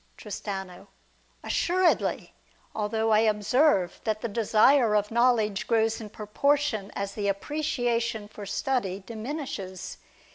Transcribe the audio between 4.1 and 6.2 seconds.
the desire of knowledge grows dn